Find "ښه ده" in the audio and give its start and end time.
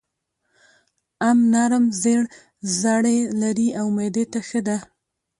4.47-4.77